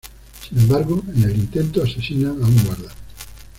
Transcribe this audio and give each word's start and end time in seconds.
Sin 0.49 0.59
embargo 0.61 1.03
en 1.15 1.23
el 1.25 1.35
intento 1.35 1.83
asesinan 1.83 2.41
a 2.41 2.47
un 2.47 2.63
guarda. 2.65 2.91